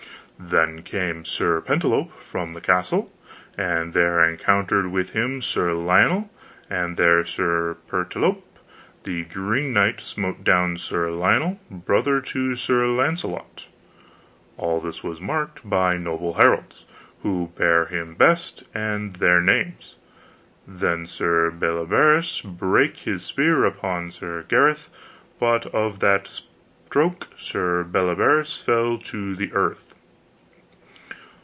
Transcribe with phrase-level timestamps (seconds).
[0.43, 3.13] Then came Sir Pertolope from the castle,
[3.59, 6.31] and there encountered with him Sir Lionel,
[6.67, 8.41] and there Sir Pertolope
[9.03, 13.67] the green knight smote down Sir Lionel, brother to Sir Launcelot.
[14.57, 16.85] All this was marked by noble heralds,
[17.21, 19.95] who bare him best, and their names.
[20.67, 24.89] Then Sir Bleobaris brake his spear upon Sir Gareth,
[25.39, 26.41] but of that
[26.89, 29.93] stroke Sir Bleobaris fell to the earth.